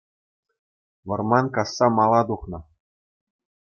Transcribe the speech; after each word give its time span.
Вӑрман 1.07 1.45
касса 1.55 1.85
мала 1.97 2.21
тухнӑ 2.27 2.59